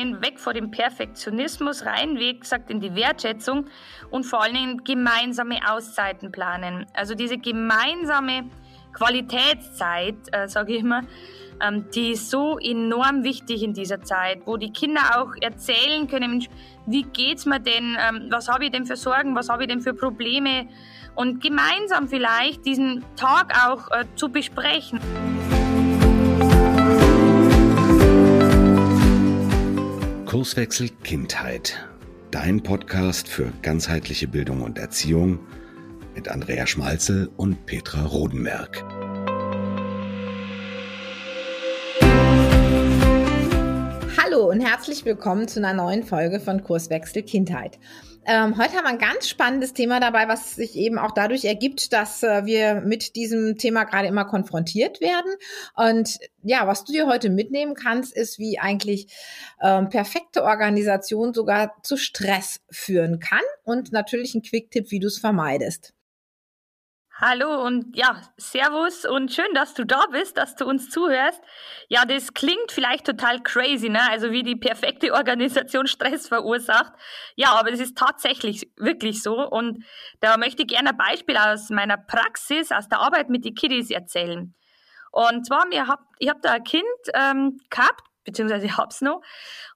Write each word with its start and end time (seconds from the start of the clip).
einen 0.00 0.22
weg 0.22 0.38
vor 0.38 0.54
dem 0.54 0.70
Perfektionismus, 0.70 1.84
rein, 1.84 2.18
wie 2.18 2.38
gesagt, 2.38 2.70
in 2.70 2.80
die 2.80 2.94
Wertschätzung 2.94 3.66
und 4.10 4.24
vor 4.24 4.42
allen 4.42 4.54
Dingen 4.54 4.84
gemeinsame 4.84 5.58
Auszeiten 5.70 6.32
planen. 6.32 6.86
Also 6.94 7.14
diese 7.14 7.38
gemeinsame 7.38 8.48
Qualitätszeit, 8.92 10.16
äh, 10.32 10.48
sage 10.48 10.74
ich 10.74 10.80
immer, 10.80 11.02
ähm, 11.60 11.86
die 11.94 12.12
ist 12.12 12.30
so 12.30 12.58
enorm 12.58 13.24
wichtig 13.24 13.62
in 13.62 13.74
dieser 13.74 14.02
Zeit, 14.02 14.42
wo 14.44 14.56
die 14.56 14.72
Kinder 14.72 15.00
auch 15.16 15.32
erzählen 15.40 16.06
können, 16.06 16.30
Mensch, 16.30 16.48
wie 16.86 17.02
geht's 17.02 17.46
mir 17.46 17.60
denn, 17.60 17.96
ähm, 17.98 18.28
was 18.30 18.48
habe 18.48 18.66
ich 18.66 18.70
denn 18.70 18.86
für 18.86 18.96
Sorgen, 18.96 19.34
was 19.34 19.48
habe 19.48 19.64
ich 19.64 19.68
denn 19.68 19.80
für 19.80 19.94
Probleme 19.94 20.68
und 21.14 21.42
gemeinsam 21.42 22.08
vielleicht 22.08 22.64
diesen 22.64 23.04
Tag 23.16 23.52
auch 23.66 23.90
äh, 23.90 24.04
zu 24.14 24.28
besprechen. 24.28 25.00
Kurswechsel 30.28 30.90
Kindheit. 31.04 31.88
Dein 32.30 32.62
Podcast 32.62 33.28
für 33.28 33.50
ganzheitliche 33.62 34.28
Bildung 34.28 34.60
und 34.60 34.76
Erziehung 34.76 35.38
mit 36.14 36.28
Andrea 36.28 36.66
Schmalzel 36.66 37.30
und 37.38 37.64
Petra 37.64 38.04
Rodenberg. 38.04 38.84
Hallo 44.22 44.50
und 44.50 44.60
herzlich 44.60 45.06
willkommen 45.06 45.48
zu 45.48 45.60
einer 45.60 45.72
neuen 45.72 46.02
Folge 46.02 46.40
von 46.40 46.62
Kurswechsel 46.62 47.22
Kindheit. 47.22 47.78
Ähm, 48.30 48.58
heute 48.58 48.74
haben 48.74 48.84
wir 48.84 48.90
ein 48.90 48.98
ganz 48.98 49.26
spannendes 49.26 49.72
Thema 49.72 50.00
dabei, 50.00 50.28
was 50.28 50.54
sich 50.54 50.76
eben 50.76 50.98
auch 50.98 51.12
dadurch 51.12 51.46
ergibt, 51.46 51.94
dass 51.94 52.22
äh, 52.22 52.44
wir 52.44 52.82
mit 52.82 53.16
diesem 53.16 53.56
Thema 53.56 53.84
gerade 53.84 54.06
immer 54.06 54.26
konfrontiert 54.26 55.00
werden. 55.00 55.32
Und 55.74 56.18
ja, 56.42 56.66
was 56.66 56.84
du 56.84 56.92
dir 56.92 57.06
heute 57.06 57.30
mitnehmen 57.30 57.72
kannst, 57.72 58.14
ist, 58.14 58.38
wie 58.38 58.58
eigentlich 58.58 59.06
ähm, 59.62 59.88
perfekte 59.88 60.44
Organisation 60.44 61.32
sogar 61.32 61.72
zu 61.82 61.96
Stress 61.96 62.60
führen 62.70 63.18
kann 63.18 63.40
und 63.64 63.92
natürlich 63.92 64.34
ein 64.34 64.42
Quick-Tipp, 64.42 64.90
wie 64.90 65.00
du 65.00 65.06
es 65.06 65.16
vermeidest. 65.16 65.94
Hallo 67.20 67.64
und 67.64 67.96
ja, 67.96 68.22
Servus 68.36 69.04
und 69.04 69.32
schön, 69.32 69.52
dass 69.52 69.74
du 69.74 69.84
da 69.84 70.06
bist, 70.12 70.36
dass 70.36 70.54
du 70.54 70.66
uns 70.66 70.88
zuhörst. 70.88 71.42
Ja, 71.88 72.04
das 72.04 72.32
klingt 72.32 72.70
vielleicht 72.70 73.06
total 73.06 73.42
crazy, 73.42 73.88
ne? 73.88 73.98
Also 74.08 74.30
wie 74.30 74.44
die 74.44 74.54
perfekte 74.54 75.12
Organisation 75.14 75.88
Stress 75.88 76.28
verursacht. 76.28 76.92
Ja, 77.34 77.54
aber 77.58 77.72
das 77.72 77.80
ist 77.80 77.98
tatsächlich 77.98 78.70
wirklich 78.76 79.20
so 79.20 79.34
und 79.34 79.84
da 80.20 80.36
möchte 80.36 80.62
ich 80.62 80.68
gerne 80.68 80.90
ein 80.90 80.96
Beispiel 80.96 81.36
aus 81.36 81.70
meiner 81.70 81.96
Praxis, 81.96 82.70
aus 82.70 82.88
der 82.88 83.00
Arbeit 83.00 83.30
mit 83.30 83.44
den 83.44 83.56
Kiddies 83.56 83.90
erzählen. 83.90 84.54
Und 85.10 85.44
zwar, 85.44 85.66
mir 85.66 85.88
hab, 85.88 85.98
ich 86.20 86.28
habe 86.28 86.38
da 86.40 86.52
ein 86.52 86.62
Kind 86.62 86.84
ähm, 87.14 87.58
gehabt, 87.68 88.07
beziehungsweise 88.28 88.66
ich 88.66 88.76
hab's 88.76 89.00
noch. 89.00 89.22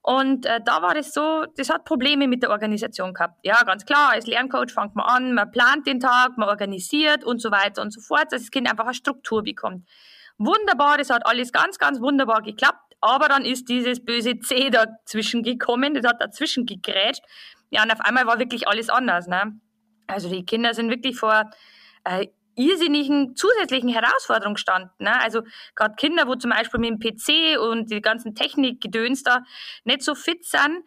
Und 0.02 0.46
äh, 0.46 0.60
da 0.64 0.82
war 0.82 0.94
das 0.94 1.14
so, 1.14 1.46
das 1.56 1.70
hat 1.70 1.84
Probleme 1.84 2.28
mit 2.28 2.42
der 2.42 2.50
Organisation 2.50 3.14
gehabt. 3.14 3.38
Ja, 3.42 3.62
ganz 3.62 3.86
klar, 3.86 4.10
als 4.10 4.26
Lerncoach 4.26 4.72
fängt 4.72 4.94
man 4.94 5.06
an, 5.06 5.34
man 5.34 5.50
plant 5.50 5.86
den 5.86 6.00
Tag, 6.00 6.36
man 6.36 6.48
organisiert 6.48 7.24
und 7.24 7.40
so 7.40 7.50
weiter 7.50 7.80
und 7.82 7.92
so 7.92 8.00
fort, 8.00 8.26
dass 8.30 8.42
das 8.42 8.50
Kind 8.50 8.70
einfach 8.70 8.84
eine 8.84 8.94
Struktur 8.94 9.42
bekommt. 9.42 9.88
Wunderbar, 10.38 10.98
das 10.98 11.08
hat 11.08 11.26
alles 11.26 11.52
ganz, 11.52 11.78
ganz 11.78 12.00
wunderbar 12.00 12.42
geklappt, 12.42 12.94
aber 13.00 13.28
dann 13.28 13.44
ist 13.44 13.68
dieses 13.68 14.04
böse 14.04 14.38
C 14.40 14.70
dazwischen 14.70 15.42
gekommen, 15.42 15.94
das 15.94 16.04
hat 16.06 16.20
dazwischen 16.20 16.66
gegrätscht. 16.66 17.22
Ja, 17.70 17.82
und 17.84 17.92
auf 17.92 18.00
einmal 18.00 18.26
war 18.26 18.38
wirklich 18.38 18.68
alles 18.68 18.90
anders. 18.90 19.28
Ne? 19.28 19.58
Also 20.06 20.28
die 20.28 20.44
Kinder 20.44 20.74
sind 20.74 20.90
wirklich 20.90 21.16
vor 21.16 21.48
äh, 22.04 22.26
irrsinnigen 22.56 23.36
zusätzlichen 23.36 23.88
Herausforderungen 23.88 24.56
standen. 24.56 24.90
Ne? 24.98 25.20
Also 25.20 25.42
gerade 25.74 25.94
Kinder, 25.96 26.26
wo 26.26 26.34
zum 26.34 26.50
Beispiel 26.50 26.80
mit 26.80 26.90
dem 26.90 26.98
PC 26.98 27.58
und 27.60 27.90
die 27.90 28.00
ganzen 28.00 28.34
Technikgedöns 28.34 29.22
da 29.22 29.42
nicht 29.84 30.02
so 30.02 30.14
fit 30.14 30.44
sind, 30.44 30.84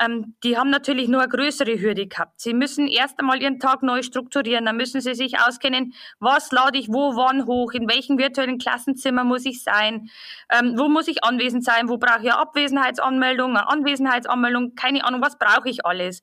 ähm, 0.00 0.36
die 0.44 0.56
haben 0.56 0.70
natürlich 0.70 1.08
nur 1.08 1.20
eine 1.20 1.28
größere 1.28 1.80
Hürde 1.80 2.06
gehabt. 2.06 2.40
Sie 2.40 2.54
müssen 2.54 2.86
erst 2.86 3.18
einmal 3.18 3.42
ihren 3.42 3.58
Tag 3.58 3.82
neu 3.82 4.02
strukturieren, 4.02 4.64
dann 4.64 4.76
müssen 4.76 5.00
sie 5.00 5.14
sich 5.14 5.40
auskennen, 5.40 5.92
was 6.20 6.52
lade 6.52 6.78
ich 6.78 6.88
wo 6.88 7.16
wann 7.16 7.46
hoch, 7.46 7.72
in 7.72 7.88
welchem 7.88 8.18
virtuellen 8.18 8.58
Klassenzimmer 8.58 9.24
muss 9.24 9.44
ich 9.44 9.62
sein, 9.62 10.08
ähm, 10.50 10.78
wo 10.78 10.88
muss 10.88 11.08
ich 11.08 11.24
anwesend 11.24 11.64
sein, 11.64 11.88
wo 11.88 11.98
brauche 11.98 12.20
ich 12.22 12.32
eine 12.32 12.38
Abwesenheitsanmeldung, 12.38 13.56
eine 13.56 13.68
Anwesenheitsanmeldung, 13.68 14.74
keine 14.76 15.04
Ahnung, 15.04 15.20
was 15.20 15.38
brauche 15.38 15.68
ich 15.68 15.84
alles. 15.84 16.22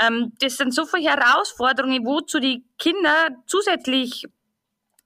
Ähm, 0.00 0.32
das 0.40 0.56
sind 0.56 0.74
so 0.74 0.86
viele 0.86 1.10
Herausforderungen, 1.10 2.04
wozu 2.04 2.40
die 2.40 2.64
Kinder 2.78 3.28
zusätzlich 3.46 4.24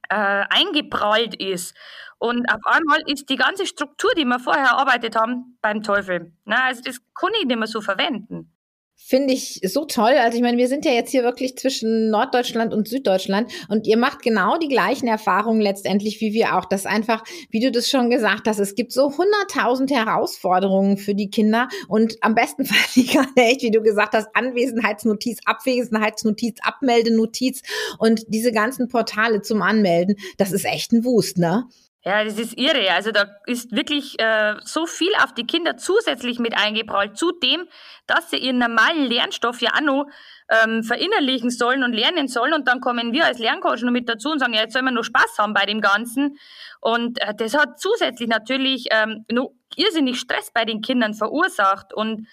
äh, 0.08 0.44
eingeprallt 0.48 1.34
ist. 1.34 1.74
Und 2.18 2.50
auf 2.50 2.60
einmal 2.64 3.00
ist 3.06 3.28
die 3.28 3.36
ganze 3.36 3.66
Struktur, 3.66 4.10
die 4.16 4.24
wir 4.24 4.40
vorher 4.40 4.66
erarbeitet 4.66 5.14
haben, 5.14 5.56
beim 5.62 5.82
Teufel. 5.82 6.32
Na, 6.44 6.64
also 6.64 6.82
das 6.82 7.00
kann 7.14 7.32
ich 7.38 7.46
nicht 7.46 7.58
mehr 7.58 7.68
so 7.68 7.80
verwenden. 7.80 8.52
Finde 9.00 9.32
ich 9.32 9.60
so 9.62 9.84
toll. 9.84 10.14
Also 10.18 10.36
ich 10.36 10.42
meine, 10.42 10.58
wir 10.58 10.66
sind 10.66 10.84
ja 10.84 10.90
jetzt 10.90 11.12
hier 11.12 11.22
wirklich 11.22 11.56
zwischen 11.56 12.10
Norddeutschland 12.10 12.74
und 12.74 12.88
Süddeutschland 12.88 13.50
und 13.68 13.86
ihr 13.86 13.96
macht 13.96 14.22
genau 14.22 14.58
die 14.58 14.68
gleichen 14.68 15.06
Erfahrungen 15.06 15.60
letztendlich 15.60 16.20
wie 16.20 16.34
wir 16.34 16.58
auch. 16.58 16.64
Das 16.64 16.84
einfach, 16.84 17.22
wie 17.50 17.60
du 17.60 17.70
das 17.70 17.88
schon 17.88 18.10
gesagt 18.10 18.48
hast, 18.48 18.58
es 18.58 18.74
gibt 18.74 18.92
so 18.92 19.16
hunderttausend 19.16 19.92
Herausforderungen 19.92 20.96
für 20.96 21.14
die 21.14 21.30
Kinder 21.30 21.68
und 21.86 22.16
am 22.22 22.34
besten 22.34 22.64
fand 22.66 22.96
ich 22.96 23.12
gerade 23.12 23.28
echt, 23.36 23.62
wie 23.62 23.70
du 23.70 23.80
gesagt 23.82 24.14
hast, 24.14 24.28
Anwesenheitsnotiz, 24.34 25.38
Abwesenheitsnotiz, 25.44 26.58
Abmeldenotiz 26.62 27.62
und 27.98 28.24
diese 28.26 28.50
ganzen 28.50 28.88
Portale 28.88 29.42
zum 29.42 29.62
Anmelden. 29.62 30.16
Das 30.38 30.50
ist 30.50 30.64
echt 30.64 30.92
ein 30.92 31.04
Wust, 31.04 31.38
ne? 31.38 31.68
Ja, 32.04 32.22
das 32.22 32.38
ist 32.38 32.56
irre. 32.56 32.92
Also 32.92 33.10
da 33.10 33.26
ist 33.46 33.72
wirklich 33.72 34.20
äh, 34.20 34.54
so 34.62 34.86
viel 34.86 35.10
auf 35.22 35.34
die 35.34 35.46
Kinder 35.46 35.76
zusätzlich 35.76 36.38
mit 36.38 36.56
eingeprallt. 36.56 37.18
Zudem, 37.18 37.66
dass 38.06 38.30
sie 38.30 38.36
ihren 38.36 38.58
normalen 38.58 39.04
Lernstoff 39.04 39.60
ja 39.60 39.70
auch 39.74 39.80
noch 39.80 40.06
ähm, 40.48 40.84
verinnerlichen 40.84 41.50
sollen 41.50 41.82
und 41.82 41.92
lernen 41.92 42.28
sollen. 42.28 42.54
Und 42.54 42.68
dann 42.68 42.80
kommen 42.80 43.12
wir 43.12 43.26
als 43.26 43.40
Lerncoach 43.40 43.82
noch 43.82 43.90
mit 43.90 44.08
dazu 44.08 44.30
und 44.30 44.38
sagen, 44.38 44.54
ja, 44.54 44.60
jetzt 44.60 44.74
sollen 44.74 44.84
wir 44.84 44.92
nur 44.92 45.04
Spaß 45.04 45.38
haben 45.38 45.54
bei 45.54 45.66
dem 45.66 45.80
Ganzen. 45.80 46.38
Und 46.80 47.20
äh, 47.20 47.34
das 47.36 47.54
hat 47.54 47.80
zusätzlich 47.80 48.28
natürlich 48.28 48.86
ähm, 48.90 49.24
noch 49.30 49.50
irrsinnig 49.74 50.20
Stress 50.20 50.52
bei 50.52 50.64
den 50.64 50.82
Kindern 50.82 51.14
verursacht. 51.14 51.92
Und 51.92 52.28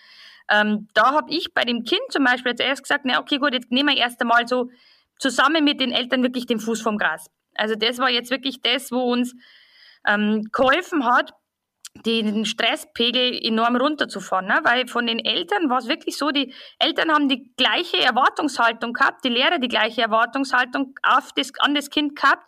ähm, 0.48 0.90
da 0.94 1.14
habe 1.14 1.32
ich 1.32 1.56
bei 1.56 1.64
dem 1.64 1.84
Kind 1.84 2.04
zum 2.10 2.24
Beispiel 2.24 2.54
zuerst 2.54 2.84
gesagt, 2.84 3.06
na 3.06 3.20
okay, 3.20 3.40
gut, 3.40 3.54
jetzt 3.54 3.72
nehmen 3.72 3.90
wir 3.90 3.98
erst 3.98 4.22
einmal 4.22 4.48
so 4.48 4.70
zusammen 5.18 5.64
mit 5.64 5.82
den 5.82 5.92
Eltern 5.92 6.22
wirklich 6.22 6.46
den 6.46 6.60
Fuß 6.60 6.82
vom 6.82 7.00
Gras. 7.00 7.32
Also 7.56 7.76
das 7.76 7.98
war 7.98 8.10
jetzt 8.10 8.32
wirklich 8.32 8.62
das, 8.62 8.92
wo 8.92 9.12
uns 9.12 9.36
ähm, 10.06 10.44
geholfen 10.52 11.06
hat, 11.06 11.34
den 12.06 12.46
Stresspegel 12.46 13.40
enorm 13.42 13.76
runterzufahren. 13.78 14.48
Ne? 14.48 14.60
Weil 14.64 14.88
von 14.88 15.08
den 15.08 15.20
Eltern 15.20 15.70
war 15.70 15.78
es 15.78 15.88
wirklich 15.88 16.18
so, 16.18 16.30
die 16.30 16.54
Eltern 16.78 17.12
haben 17.12 17.30
die 17.30 17.54
gleiche 17.56 18.00
Erwartungshaltung 18.00 18.94
gehabt, 18.94 19.24
die 19.24 19.30
Lehrer 19.30 19.60
die 19.60 19.70
gleiche 19.70 20.02
Erwartungshaltung 20.02 20.94
auf 21.04 21.32
das, 21.36 21.52
an 21.60 21.74
das 21.74 21.90
Kind 21.90 22.16
gehabt, 22.16 22.46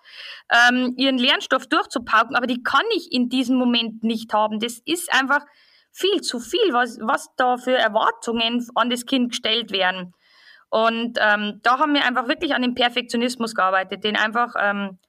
ähm, 0.52 0.94
ihren 0.98 1.18
Lernstoff 1.18 1.68
durchzupauken, 1.68 2.36
aber 2.36 2.48
die 2.48 2.62
kann 2.62 2.86
ich 2.96 3.12
in 3.12 3.30
diesem 3.30 3.58
Moment 3.58 4.04
nicht 4.04 4.34
haben. 4.34 4.60
Das 4.60 4.82
ist 4.86 5.14
einfach 5.14 5.46
viel 5.92 6.22
zu 6.22 6.40
viel, 6.40 6.74
was, 6.74 7.00
was 7.02 7.30
da 7.38 7.58
für 7.58 7.76
Erwartungen 7.76 8.68
an 8.76 8.90
das 8.90 9.06
Kind 9.06 9.30
gestellt 9.30 9.72
werden. 9.72 10.14
Und 10.70 11.18
ähm, 11.22 11.60
da 11.64 11.80
haben 11.80 11.94
wir 11.94 12.06
einfach 12.06 12.28
wirklich 12.28 12.54
an 12.54 12.62
dem 12.62 12.76
Perfektionismus 12.76 13.56
gearbeitet, 13.56 14.04
den 14.04 14.18
einfach 14.18 14.54
ähm, 14.60 15.00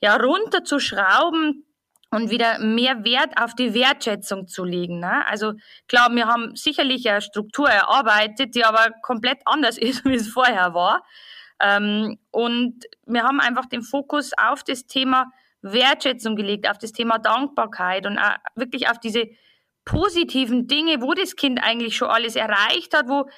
ja, 0.00 0.16
runterzuschrauben 0.16 1.64
und 2.10 2.30
wieder 2.30 2.58
mehr 2.58 3.04
Wert 3.04 3.40
auf 3.40 3.54
die 3.54 3.72
Wertschätzung 3.74 4.46
zu 4.46 4.64
legen. 4.64 5.00
Ne? 5.00 5.26
Also 5.26 5.54
klar, 5.88 6.14
wir 6.14 6.26
haben 6.26 6.54
sicherlich 6.56 7.08
eine 7.08 7.22
Struktur 7.22 7.68
erarbeitet, 7.68 8.54
die 8.54 8.64
aber 8.64 8.90
komplett 9.02 9.38
anders 9.46 9.78
ist, 9.78 10.04
wie 10.04 10.14
es 10.14 10.28
vorher 10.28 10.74
war. 10.74 11.04
Ähm, 11.60 12.18
und 12.30 12.84
wir 13.06 13.22
haben 13.22 13.40
einfach 13.40 13.66
den 13.66 13.82
Fokus 13.82 14.32
auf 14.36 14.62
das 14.62 14.86
Thema 14.86 15.32
Wertschätzung 15.62 16.34
gelegt, 16.34 16.68
auf 16.68 16.78
das 16.78 16.92
Thema 16.92 17.18
Dankbarkeit 17.18 18.04
und 18.06 18.18
wirklich 18.56 18.90
auf 18.90 18.98
diese 18.98 19.28
positiven 19.84 20.66
Dinge, 20.66 21.00
wo 21.00 21.14
das 21.14 21.36
Kind 21.36 21.62
eigentlich 21.62 21.96
schon 21.96 22.08
alles 22.08 22.36
erreicht 22.36 22.96
hat, 22.96 23.08
wo 23.08 23.28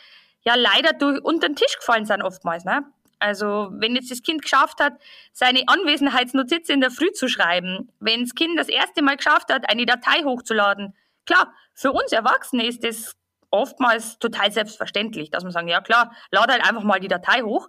ja 0.44 0.54
leider 0.54 0.92
durch 0.92 1.22
unter 1.22 1.48
den 1.48 1.56
Tisch 1.56 1.76
gefallen 1.76 2.06
sind 2.06 2.22
oftmals. 2.22 2.64
Ne? 2.64 2.84
Also 3.18 3.68
wenn 3.72 3.94
jetzt 3.94 4.10
das 4.10 4.22
Kind 4.22 4.42
geschafft 4.42 4.80
hat, 4.80 4.94
seine 5.32 5.62
Anwesenheitsnotiz 5.66 6.68
in 6.68 6.80
der 6.80 6.90
Früh 6.90 7.10
zu 7.12 7.28
schreiben, 7.28 7.90
wenn 8.00 8.22
das 8.22 8.34
Kind 8.34 8.58
das 8.58 8.68
erste 8.68 9.02
Mal 9.02 9.16
geschafft 9.16 9.52
hat, 9.52 9.68
eine 9.70 9.86
Datei 9.86 10.22
hochzuladen, 10.24 10.94
klar, 11.24 11.52
für 11.72 11.92
uns 11.92 12.12
Erwachsene 12.12 12.66
ist 12.66 12.84
das 12.84 13.16
oftmals 13.50 14.18
total 14.18 14.50
selbstverständlich, 14.52 15.30
dass 15.30 15.44
man 15.44 15.52
sagen, 15.52 15.68
ja 15.68 15.80
klar, 15.80 16.14
lade 16.30 16.52
halt 16.52 16.68
einfach 16.68 16.82
mal 16.82 17.00
die 17.00 17.08
Datei 17.08 17.42
hoch. 17.42 17.68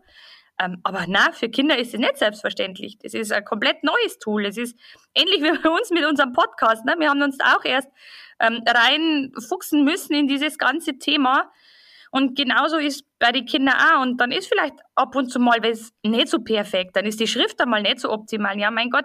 Ähm, 0.59 0.79
aber 0.83 1.05
na, 1.07 1.31
für 1.33 1.49
Kinder 1.49 1.77
ist 1.77 1.93
es 1.93 1.99
nicht 1.99 2.17
selbstverständlich. 2.17 2.97
Das 2.97 3.13
ist 3.13 3.31
ein 3.31 3.43
komplett 3.43 3.83
neues 3.83 4.19
Tool. 4.19 4.45
Es 4.45 4.57
ist 4.57 4.77
ähnlich 5.13 5.43
wie 5.43 5.57
bei 5.57 5.69
uns 5.69 5.89
mit 5.91 6.05
unserem 6.05 6.33
Podcast. 6.33 6.85
Ne? 6.85 6.95
Wir 6.97 7.09
haben 7.09 7.21
uns 7.21 7.37
auch 7.41 7.63
erst 7.65 7.89
ähm, 8.39 8.63
reinfuchsen 8.65 9.83
müssen 9.83 10.13
in 10.13 10.27
dieses 10.27 10.57
ganze 10.57 10.97
Thema. 10.97 11.51
Und 12.15 12.37
genauso 12.37 12.77
ist 12.77 13.03
bei 13.19 13.33
den 13.33 13.45
Kindern 13.45 13.75
auch. 13.75 14.01
Und 14.01 14.21
dann 14.21 14.31
ist 14.31 14.47
vielleicht 14.47 14.75
ab 14.95 15.17
und 15.17 15.29
zu 15.29 15.37
mal 15.37 15.61
was 15.61 15.91
nicht 16.01 16.29
so 16.29 16.39
perfekt. 16.39 16.95
Dann 16.95 17.05
ist 17.05 17.19
die 17.19 17.27
Schrift 17.27 17.59
einmal 17.59 17.81
nicht 17.81 17.99
so 17.99 18.09
optimal. 18.09 18.57
Ja, 18.57 18.71
mein 18.71 18.89
Gott, 18.89 19.03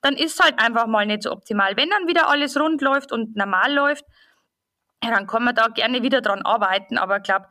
dann 0.00 0.16
ist 0.16 0.42
halt 0.42 0.58
einfach 0.58 0.88
mal 0.88 1.06
nicht 1.06 1.22
so 1.22 1.30
optimal. 1.30 1.76
Wenn 1.76 1.88
dann 1.88 2.08
wieder 2.08 2.28
alles 2.28 2.58
rund 2.58 2.82
läuft 2.82 3.12
und 3.12 3.36
normal 3.36 3.72
läuft, 3.72 4.04
ja, 5.04 5.10
dann 5.10 5.28
kann 5.28 5.44
man 5.44 5.54
da 5.54 5.68
gerne 5.68 6.02
wieder 6.02 6.20
dran 6.20 6.42
arbeiten. 6.42 6.98
Aber 6.98 7.18
ich 7.18 7.22
glaube, 7.22 7.46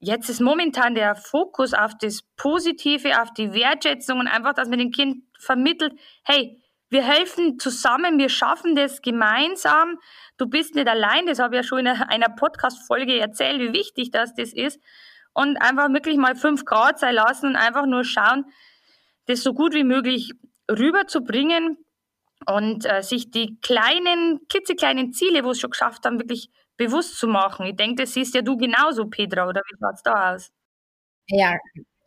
jetzt 0.00 0.28
ist 0.28 0.42
momentan 0.42 0.94
der 0.94 1.14
Fokus 1.14 1.72
auf 1.72 1.92
das 1.98 2.20
Positive, 2.36 3.22
auf 3.22 3.32
die 3.32 3.54
Wertschätzung 3.54 4.20
und 4.20 4.28
einfach, 4.28 4.52
dass 4.52 4.68
man 4.68 4.80
dem 4.80 4.90
Kind 4.90 5.24
vermittelt, 5.38 5.98
hey, 6.24 6.60
wir 6.92 7.02
helfen 7.02 7.58
zusammen, 7.58 8.18
wir 8.18 8.28
schaffen 8.28 8.76
das 8.76 9.00
gemeinsam. 9.00 9.98
Du 10.36 10.46
bist 10.46 10.74
nicht 10.74 10.86
allein, 10.86 11.24
das 11.26 11.38
habe 11.38 11.54
ich 11.56 11.62
ja 11.62 11.66
schon 11.66 11.78
in 11.80 11.86
einer 11.86 12.28
Podcast-Folge 12.28 13.18
erzählt, 13.18 13.60
wie 13.60 13.72
wichtig 13.72 14.10
das, 14.10 14.34
das 14.34 14.52
ist. 14.52 14.78
Und 15.32 15.56
einfach 15.56 15.90
wirklich 15.90 16.18
mal 16.18 16.36
fünf 16.36 16.66
Grad 16.66 16.98
sein 16.98 17.14
lassen 17.14 17.46
und 17.46 17.56
einfach 17.56 17.86
nur 17.86 18.04
schauen, 18.04 18.44
das 19.24 19.42
so 19.42 19.54
gut 19.54 19.72
wie 19.72 19.84
möglich 19.84 20.32
rüberzubringen 20.70 21.78
und 22.46 22.84
äh, 22.84 23.02
sich 23.02 23.30
die 23.30 23.58
kleinen, 23.62 24.46
klitzekleinen 24.48 25.14
Ziele, 25.14 25.44
wo 25.44 25.52
es 25.52 25.60
schon 25.60 25.70
geschafft 25.70 26.04
haben, 26.04 26.20
wirklich 26.20 26.50
bewusst 26.76 27.18
zu 27.18 27.26
machen. 27.26 27.64
Ich 27.64 27.76
denke, 27.76 28.02
das 28.02 28.12
siehst 28.12 28.34
ja 28.34 28.42
du 28.42 28.58
genauso, 28.58 29.06
Petra, 29.06 29.48
oder 29.48 29.62
wie 29.62 29.76
schaut 29.80 29.94
es 29.94 30.02
da 30.02 30.34
aus? 30.34 30.50
Ja, 31.28 31.56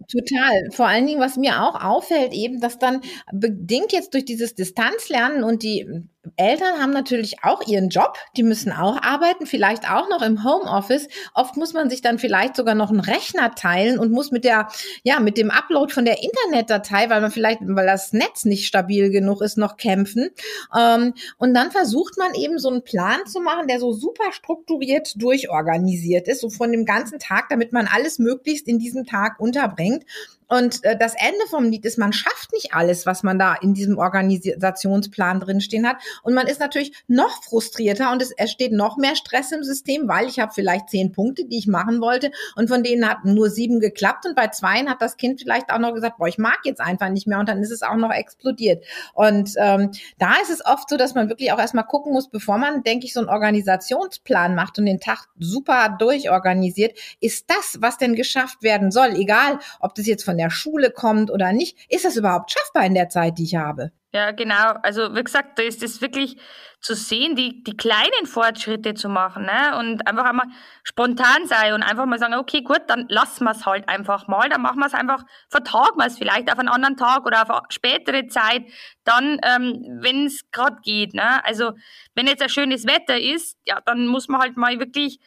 Total. 0.09 0.69
Vor 0.71 0.87
allen 0.87 1.07
Dingen, 1.07 1.19
was 1.19 1.37
mir 1.37 1.63
auch 1.63 1.81
auffällt, 1.83 2.33
eben, 2.33 2.59
dass 2.61 2.77
dann 2.77 3.01
bedingt 3.31 3.91
jetzt 3.91 4.13
durch 4.13 4.25
dieses 4.25 4.55
Distanzlernen 4.55 5.43
und 5.43 5.63
die 5.63 5.87
Eltern 6.35 6.81
haben 6.81 6.91
natürlich 6.91 7.43
auch 7.43 7.65
ihren 7.67 7.89
Job, 7.89 8.17
die 8.37 8.43
müssen 8.43 8.71
auch 8.71 9.01
arbeiten, 9.01 9.45
vielleicht 9.45 9.89
auch 9.89 10.09
noch 10.09 10.21
im 10.21 10.43
Homeoffice. 10.43 11.07
Oft 11.33 11.57
muss 11.57 11.73
man 11.73 11.89
sich 11.89 12.01
dann 12.01 12.19
vielleicht 12.19 12.55
sogar 12.55 12.75
noch 12.75 12.89
einen 12.89 12.99
Rechner 12.99 13.53
teilen 13.55 13.99
und 13.99 14.11
muss 14.11 14.31
mit 14.31 14.43
der, 14.43 14.67
ja, 15.03 15.19
mit 15.19 15.37
dem 15.37 15.51
Upload 15.51 15.93
von 15.93 16.05
der 16.05 16.17
Internetdatei, 16.21 17.09
weil 17.09 17.21
man 17.21 17.31
vielleicht, 17.31 17.59
weil 17.61 17.85
das 17.85 18.13
Netz 18.13 18.45
nicht 18.45 18.65
stabil 18.65 19.09
genug 19.09 19.41
ist, 19.41 19.57
noch 19.57 19.77
kämpfen. 19.77 20.29
Ähm, 20.77 21.13
und 21.37 21.53
dann 21.53 21.71
versucht 21.71 22.17
man 22.17 22.33
eben 22.35 22.59
so 22.59 22.69
einen 22.69 22.83
Plan 22.83 23.25
zu 23.25 23.39
machen, 23.39 23.67
der 23.67 23.79
so 23.79 23.93
super 23.93 24.31
strukturiert 24.31 25.21
durchorganisiert 25.21 26.27
ist, 26.27 26.41
so 26.41 26.49
von 26.49 26.71
dem 26.71 26.85
ganzen 26.85 27.19
Tag, 27.19 27.49
damit 27.49 27.73
man 27.73 27.87
alles 27.87 28.19
möglichst 28.19 28.67
in 28.67 28.79
diesem 28.79 29.05
Tag 29.05 29.39
unterbringt. 29.39 30.03
Und 30.47 30.83
äh, 30.83 30.97
das 30.97 31.13
Ende 31.15 31.47
vom 31.49 31.65
Lied 31.65 31.85
ist, 31.85 31.97
man 31.97 32.13
schafft 32.13 32.53
nicht 32.53 32.73
alles, 32.73 33.05
was 33.05 33.23
man 33.23 33.39
da 33.39 33.55
in 33.55 33.73
diesem 33.73 33.97
Organisationsplan 33.97 35.39
drinstehen 35.39 35.87
hat. 35.87 35.97
Und 36.23 36.33
man 36.33 36.47
ist 36.47 36.59
natürlich 36.59 36.93
noch 37.07 37.43
frustrierter 37.43 38.11
und 38.11 38.21
es 38.21 38.31
entsteht 38.31 38.71
noch 38.71 38.97
mehr 38.97 39.15
Stress 39.15 39.51
im 39.51 39.63
System, 39.63 40.07
weil 40.07 40.27
ich 40.27 40.39
habe 40.39 40.51
vielleicht 40.53 40.89
zehn 40.89 41.11
Punkte, 41.11 41.45
die 41.45 41.57
ich 41.57 41.67
machen 41.67 42.01
wollte 42.01 42.31
und 42.55 42.67
von 42.67 42.83
denen 42.83 43.07
hat 43.09 43.25
nur 43.25 43.49
sieben 43.49 43.79
geklappt 43.79 44.25
und 44.25 44.35
bei 44.35 44.47
zweien 44.47 44.89
hat 44.89 45.01
das 45.01 45.17
Kind 45.17 45.41
vielleicht 45.41 45.69
auch 45.71 45.79
noch 45.79 45.93
gesagt, 45.93 46.17
boah, 46.17 46.27
ich 46.27 46.37
mag 46.37 46.59
jetzt 46.63 46.81
einfach 46.81 47.09
nicht 47.09 47.27
mehr 47.27 47.39
und 47.39 47.49
dann 47.49 47.61
ist 47.61 47.71
es 47.71 47.81
auch 47.81 47.95
noch 47.95 48.11
explodiert. 48.11 48.83
Und 49.13 49.53
ähm, 49.57 49.91
da 50.17 50.33
ist 50.41 50.49
es 50.49 50.65
oft 50.65 50.89
so, 50.89 50.97
dass 50.97 51.15
man 51.15 51.29
wirklich 51.29 51.51
auch 51.51 51.59
erstmal 51.59 51.85
gucken 51.85 52.13
muss, 52.13 52.29
bevor 52.29 52.57
man, 52.57 52.83
denke 52.83 53.05
ich, 53.05 53.13
so 53.13 53.19
einen 53.19 53.29
Organisationsplan 53.29 54.55
macht 54.55 54.77
und 54.79 54.85
den 54.85 54.99
Tag 54.99 55.27
super 55.39 55.95
durchorganisiert, 55.97 56.97
ist 57.19 57.49
das, 57.49 57.77
was 57.81 57.97
denn 57.97 58.15
geschafft 58.15 58.63
werden 58.63 58.91
soll, 58.91 59.15
egal 59.15 59.59
ob 59.79 59.95
das 59.95 60.05
jetzt 60.05 60.23
von 60.23 60.34
von 60.35 60.37
der 60.37 60.49
Schule 60.49 60.91
kommt 60.91 61.31
oder 61.31 61.53
nicht. 61.53 61.77
Ist 61.89 62.03
das 62.03 62.17
überhaupt 62.17 62.51
schaffbar 62.51 62.85
in 62.85 62.93
der 62.93 63.07
Zeit, 63.07 63.37
die 63.37 63.45
ich 63.45 63.55
habe? 63.55 63.91
Ja, 64.11 64.31
genau. 64.31 64.73
Also 64.83 65.15
wie 65.15 65.23
gesagt, 65.23 65.57
da 65.57 65.63
ist 65.63 65.81
es 65.81 66.01
wirklich 66.01 66.37
zu 66.81 66.93
sehen, 66.93 67.35
die, 67.35 67.63
die 67.63 67.77
kleinen 67.77 68.25
Fortschritte 68.25 68.93
zu 68.93 69.07
machen 69.07 69.45
ne? 69.45 69.77
und 69.79 70.05
einfach 70.07 70.25
einmal 70.25 70.47
spontan 70.83 71.47
sein 71.47 71.73
und 71.73 71.83
einfach 71.83 72.05
mal 72.05 72.19
sagen, 72.19 72.35
okay, 72.35 72.61
gut, 72.61 72.81
dann 72.87 73.07
lassen 73.09 73.45
wir 73.45 73.51
es 73.51 73.65
halt 73.65 73.87
einfach 73.87 74.27
mal, 74.27 74.49
dann 74.49 74.61
machen 74.61 74.79
wir 74.79 74.85
es 74.87 74.93
einfach, 74.93 75.23
vertagen 75.49 75.97
wir 75.97 76.05
es 76.05 76.17
vielleicht 76.17 76.51
auf 76.51 76.59
einen 76.59 76.69
anderen 76.69 76.97
Tag 76.97 77.25
oder 77.25 77.41
auf 77.41 77.49
eine 77.49 77.61
spätere 77.69 78.27
Zeit, 78.27 78.63
dann, 79.05 79.39
ähm, 79.43 79.99
wenn 80.01 80.25
es 80.25 80.49
gerade 80.51 80.77
geht. 80.83 81.13
Ne? 81.13 81.43
Also 81.45 81.71
wenn 82.13 82.27
jetzt 82.27 82.41
ein 82.41 82.49
schönes 82.49 82.85
Wetter 82.85 83.19
ist, 83.19 83.57
ja, 83.65 83.79
dann 83.85 84.07
muss 84.07 84.27
man 84.27 84.41
halt 84.41 84.57
mal 84.57 84.79
wirklich 84.79 85.19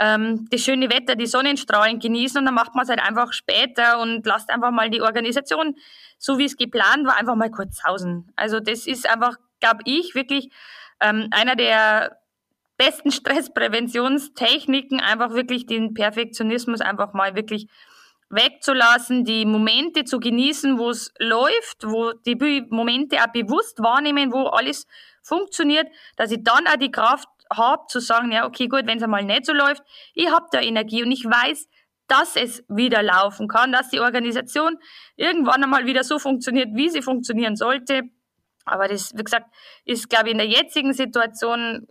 ähm, 0.00 0.48
das 0.50 0.62
schöne 0.62 0.90
Wetter, 0.90 1.14
die 1.14 1.26
Sonnenstrahlen 1.26 2.00
genießen 2.00 2.38
und 2.38 2.46
dann 2.46 2.54
macht 2.54 2.74
man 2.74 2.84
es 2.84 2.88
halt 2.88 3.00
einfach 3.00 3.34
später 3.34 4.00
und 4.00 4.24
lasst 4.26 4.50
einfach 4.50 4.70
mal 4.70 4.88
die 4.88 5.02
Organisation, 5.02 5.76
so 6.18 6.38
wie 6.38 6.46
es 6.46 6.56
geplant 6.56 7.06
war, 7.06 7.18
einfach 7.18 7.36
mal 7.36 7.50
kurz 7.50 7.82
sausen. 7.82 8.32
Also 8.34 8.60
das 8.60 8.86
ist 8.86 9.08
einfach, 9.08 9.36
glaube 9.60 9.82
ich, 9.84 10.14
wirklich 10.14 10.50
ähm, 11.00 11.28
einer 11.32 11.54
der 11.54 12.16
besten 12.78 13.10
Stresspräventionstechniken, 13.12 15.00
einfach 15.00 15.34
wirklich 15.34 15.66
den 15.66 15.92
Perfektionismus 15.92 16.80
einfach 16.80 17.12
mal 17.12 17.36
wirklich 17.36 17.68
wegzulassen, 18.30 19.24
die 19.24 19.44
Momente 19.44 20.04
zu 20.04 20.18
genießen, 20.18 20.78
wo 20.78 20.90
es 20.90 21.12
läuft, 21.18 21.84
wo 21.84 22.12
die 22.12 22.64
Momente 22.70 23.18
auch 23.18 23.32
bewusst 23.32 23.82
wahrnehmen, 23.82 24.32
wo 24.32 24.46
alles 24.46 24.86
funktioniert, 25.22 25.88
dass 26.16 26.30
ich 26.30 26.42
dann 26.42 26.66
auch 26.66 26.76
die 26.76 26.90
Kraft 26.90 27.28
habe, 27.52 27.86
zu 27.88 28.00
sagen, 28.00 28.32
ja, 28.32 28.46
okay, 28.46 28.68
gut, 28.68 28.86
wenn 28.86 28.98
es 28.98 29.02
einmal 29.02 29.24
nicht 29.24 29.46
so 29.46 29.52
läuft, 29.52 29.82
ich 30.14 30.30
habe 30.30 30.46
da 30.52 30.60
Energie 30.60 31.02
und 31.02 31.12
ich 31.12 31.24
weiß, 31.24 31.68
dass 32.06 32.34
es 32.34 32.64
wieder 32.68 33.02
laufen 33.02 33.46
kann, 33.46 33.72
dass 33.72 33.90
die 33.90 34.00
Organisation 34.00 34.78
irgendwann 35.16 35.62
einmal 35.62 35.86
wieder 35.86 36.02
so 36.02 36.18
funktioniert, 36.18 36.68
wie 36.74 36.90
sie 36.90 37.02
funktionieren 37.02 37.54
sollte. 37.54 38.02
Aber 38.64 38.88
das, 38.88 39.12
wie 39.16 39.22
gesagt, 39.22 39.46
ist, 39.84 40.10
glaube 40.10 40.26
ich, 40.26 40.32
in 40.32 40.38
der 40.38 40.48
jetzigen 40.48 40.92
Situation 40.92 41.86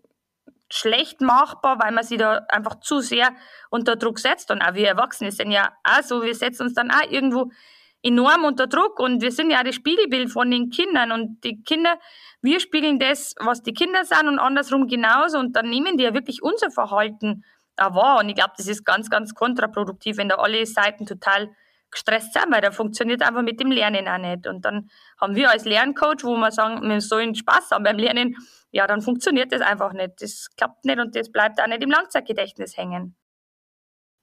schlecht 0.71 1.21
machbar, 1.21 1.79
weil 1.79 1.91
man 1.91 2.03
sich 2.03 2.17
da 2.17 2.45
einfach 2.49 2.79
zu 2.81 2.99
sehr 2.99 3.31
unter 3.69 3.95
Druck 3.95 4.19
setzt. 4.19 4.51
Und 4.51 4.61
auch 4.61 4.73
wir 4.73 4.87
Erwachsene 4.87 5.31
sind 5.31 5.51
ja 5.51 5.71
auch 5.83 6.03
so, 6.03 6.21
wir 6.21 6.35
setzen 6.35 6.63
uns 6.63 6.73
dann 6.73 6.91
auch 6.91 7.09
irgendwo 7.09 7.51
enorm 8.01 8.45
unter 8.45 8.67
Druck. 8.67 8.99
Und 8.99 9.21
wir 9.21 9.31
sind 9.31 9.51
ja 9.51 9.63
das 9.63 9.75
Spiegelbild 9.75 10.31
von 10.31 10.49
den 10.51 10.69
Kindern. 10.69 11.11
Und 11.11 11.43
die 11.43 11.61
Kinder, 11.63 11.97
wir 12.41 12.59
spiegeln 12.59 12.99
das, 12.99 13.35
was 13.39 13.61
die 13.61 13.73
Kinder 13.73 14.05
sind 14.05 14.27
und 14.27 14.39
andersrum 14.39 14.87
genauso. 14.87 15.39
Und 15.39 15.55
dann 15.55 15.69
nehmen 15.69 15.97
die 15.97 16.03
ja 16.03 16.13
wirklich 16.13 16.41
unser 16.41 16.71
Verhalten 16.71 17.43
auch 17.77 17.95
wahr. 17.95 18.19
Und 18.19 18.29
ich 18.29 18.35
glaube, 18.35 18.53
das 18.57 18.67
ist 18.67 18.85
ganz, 18.85 19.09
ganz 19.09 19.33
kontraproduktiv, 19.33 20.17
wenn 20.17 20.29
da 20.29 20.35
alle 20.35 20.65
Seiten 20.65 21.05
total 21.05 21.49
gestresst 21.91 22.33
sind, 22.33 22.51
weil 22.51 22.61
da 22.61 22.71
funktioniert 22.71 23.21
einfach 23.21 23.41
mit 23.41 23.59
dem 23.59 23.71
Lernen 23.71 24.07
auch 24.07 24.17
nicht. 24.17 24.47
Und 24.47 24.63
dann 24.63 24.89
haben 25.19 25.35
wir 25.35 25.49
als 25.49 25.65
Lerncoach, 25.65 26.23
wo 26.23 26.37
wir 26.37 26.51
sagen, 26.51 26.87
wir 26.87 27.01
sollen 27.01 27.35
Spaß 27.35 27.71
haben 27.71 27.83
beim 27.83 27.97
Lernen, 27.97 28.35
ja, 28.71 28.85
dann 28.85 29.01
funktioniert 29.01 29.51
das 29.51 29.61
einfach 29.61 29.93
nicht, 29.93 30.21
das 30.21 30.49
klappt 30.55 30.85
nicht 30.85 30.99
und 30.99 31.15
das 31.15 31.31
bleibt 31.31 31.59
auch 31.59 31.67
nicht 31.67 31.81
im 31.81 31.89
Langzeitgedächtnis 31.89 32.77
hängen. 32.77 33.15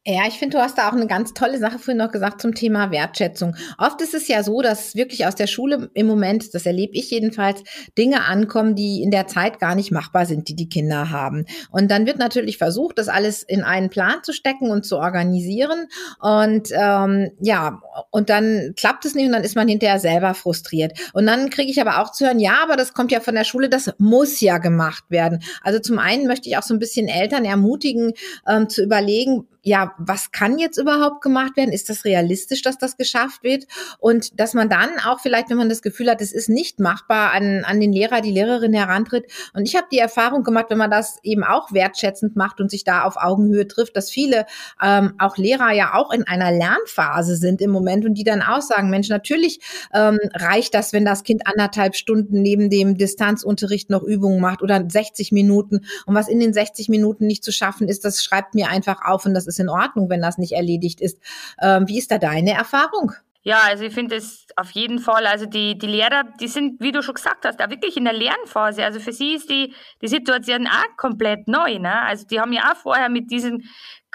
Ja, 0.09 0.23
ich 0.29 0.35
finde, 0.35 0.57
du 0.57 0.63
hast 0.63 0.79
da 0.79 0.89
auch 0.89 0.93
eine 0.93 1.09
ganz 1.09 1.35
tolle 1.35 1.59
Sache 1.59 1.81
vorhin 1.81 1.97
noch 1.97 2.13
gesagt 2.13 2.41
zum 2.41 2.55
Thema 2.55 2.93
Wertschätzung. 2.93 3.57
Oft 3.77 4.01
ist 4.01 4.15
es 4.15 4.29
ja 4.29 4.45
so, 4.45 4.63
dass 4.63 4.95
wirklich 4.95 5.27
aus 5.27 5.35
der 5.35 5.49
Schule 5.49 5.91
im 5.95 6.07
Moment, 6.07 6.55
das 6.55 6.65
erlebe 6.65 6.95
ich 6.95 7.11
jedenfalls, 7.11 7.65
Dinge 7.99 8.25
ankommen, 8.25 8.77
die 8.77 9.03
in 9.03 9.11
der 9.11 9.27
Zeit 9.27 9.59
gar 9.59 9.75
nicht 9.75 9.91
machbar 9.91 10.25
sind, 10.25 10.49
die 10.49 10.55
die 10.55 10.69
Kinder 10.69 11.11
haben. 11.11 11.45
Und 11.73 11.91
dann 11.91 12.07
wird 12.07 12.19
natürlich 12.19 12.57
versucht, 12.57 12.99
das 12.99 13.09
alles 13.09 13.43
in 13.43 13.65
einen 13.65 13.91
Plan 13.91 14.19
zu 14.23 14.33
stecken 14.33 14.71
und 14.71 14.87
zu 14.87 14.97
organisieren. 14.97 15.89
Und 16.21 16.69
ähm, 16.71 17.33
ja, 17.41 17.81
und 18.13 18.31
dann 18.31 18.75
klappt 18.77 19.07
es 19.07 19.17
nicht 19.17 19.27
und 19.27 19.33
dann 19.33 19.43
ist 19.43 19.57
man 19.57 19.67
hinterher 19.67 19.99
selber 19.99 20.35
frustriert. 20.35 20.93
Und 21.15 21.27
dann 21.27 21.51
kriege 21.51 21.73
ich 21.73 21.81
aber 21.81 22.01
auch 22.01 22.13
zu 22.13 22.27
hören, 22.27 22.39
ja, 22.39 22.59
aber 22.63 22.77
das 22.77 22.95
kommt 22.95 23.11
ja 23.11 23.19
von 23.19 23.35
der 23.35 23.43
Schule, 23.43 23.69
das 23.69 23.93
muss 23.99 24.41
ja 24.41 24.59
gemacht 24.59 25.03
werden. 25.09 25.43
Also 25.63 25.81
zum 25.81 25.99
einen 25.99 26.29
möchte 26.29 26.49
ich 26.49 26.57
auch 26.57 26.63
so 26.63 26.75
ein 26.75 26.79
bisschen 26.79 27.09
Eltern 27.09 27.45
ermutigen, 27.45 28.13
ähm, 28.49 28.69
zu 28.69 28.85
überlegen, 28.85 29.49
ja, 29.67 29.96
was 29.99 30.31
kann 30.31 30.59
jetzt 30.59 30.79
überhaupt 30.79 31.21
gemacht 31.21 31.57
werden? 31.57 31.73
Ist 31.73 31.89
das 31.89 32.05
realistisch, 32.05 32.63
dass 32.63 32.79
das 32.79 32.97
geschafft 32.97 33.43
wird? 33.43 33.67
Und 33.99 34.39
dass 34.39 34.55
man 34.55 34.69
dann 34.69 34.91
auch 35.05 35.21
vielleicht, 35.21 35.51
wenn 35.51 35.57
man 35.57 35.69
das 35.69 35.83
Gefühl 35.83 36.09
hat, 36.09 36.21
es 36.21 36.33
ist 36.33 36.49
nicht 36.49 36.79
machbar, 36.79 37.33
an, 37.33 37.65
an 37.65 37.81
den 37.81 37.93
Lehrer, 37.93 38.21
die 38.21 38.31
Lehrerin 38.31 38.73
herantritt. 38.73 39.27
Und 39.55 39.67
ich 39.67 39.77
habe 39.77 39.87
die 39.91 39.99
Erfahrung 39.99 40.45
gemacht, 40.45 40.67
wenn 40.69 40.79
man 40.79 40.91
das 40.91 41.19
eben 41.25 41.43
auch 41.43 41.73
wertschätzend 41.73 42.37
macht 42.37 42.61
und 42.61 42.71
sich 42.71 42.85
da 42.85 43.03
auf 43.03 43.17
Augenhöhe 43.17 43.67
trifft, 43.67 43.97
dass 43.97 44.11
viele 44.11 44.47
ähm, 44.81 45.15
auch 45.19 45.37
Lehrer 45.37 45.73
ja 45.73 45.95
auch 45.95 46.13
in 46.13 46.27
einer 46.27 46.53
Lernphase 46.53 47.37
sind 47.37 47.61
im 47.61 47.71
Moment 47.71 48.05
und 48.05 48.15
die 48.15 48.25
dann 48.25 48.43
auch 48.43 48.63
sagen, 48.63 48.89
Mensch, 48.91 49.09
natürlich 49.09 49.61
ähm, 49.93 50.19
reicht 50.33 50.75
das, 50.75 50.93
wenn 50.93 51.05
das 51.05 51.25
Kind 51.25 51.47
anderthalb 51.47 51.97
Stunden 51.97 52.41
neben 52.41 52.71
dem 52.71 52.97
Distanzunterricht 52.97 53.91
noch 53.91 54.05
Übungen 54.05 54.41
macht 54.41 54.63
oder 54.63 54.85
60 54.87 55.33
Minuten. 55.33 55.85
Und 56.07 56.15
was 56.15 56.29
in 56.29 56.39
den 56.39 56.53
60 56.53 56.89
Minuten 56.89 57.27
nicht 57.27 57.43
zu 57.43 57.51
schaffen 57.51 57.89
ist, 57.89 58.05
das 58.05 58.23
schreibt 58.23 58.55
mir 58.55 58.69
einfach 58.69 59.05
auf 59.05 59.27
und 59.27 59.35
das 59.35 59.47
ist 59.47 59.57
ist 59.57 59.61
in 59.61 59.69
Ordnung, 59.69 59.86
wenn 59.95 60.23
das 60.23 60.39
nicht 60.39 60.53
erledigt 60.53 61.01
ist. 61.01 61.19
Ähm, 61.61 61.87
wie 61.89 61.99
ist 61.99 62.11
da 62.11 62.19
deine 62.19 62.53
Erfahrung? 62.53 63.13
Ja, 63.47 63.61
also 63.65 63.85
ich 63.85 63.95
finde 63.95 64.17
es 64.17 64.45
auf 64.57 64.73
jeden 64.73 64.99
Fall, 64.99 65.25
also 65.25 65.47
die, 65.47 65.79
die 65.79 65.87
Lehrer, 65.87 66.25
die 66.41 66.49
sind, 66.49 66.81
wie 66.81 66.91
du 66.91 67.01
schon 67.01 67.15
gesagt 67.15 67.45
hast, 67.45 67.61
da 67.61 67.71
wirklich 67.71 67.97
in 67.97 68.03
der 68.03 68.13
Lernphase. 68.13 68.85
Also 68.85 68.99
für 68.99 69.13
sie 69.13 69.35
ist 69.35 69.49
die, 69.49 69.73
die 70.03 70.09
Situation 70.09 70.67
auch 70.67 70.97
komplett 70.97 71.47
neu. 71.47 71.79
Ne? 71.79 72.03
Also 72.03 72.27
die 72.27 72.41
haben 72.41 72.53
ja 72.53 72.73
auch 72.73 72.77
vorher 72.77 73.09
mit 73.09 73.31
diesen 73.31 73.63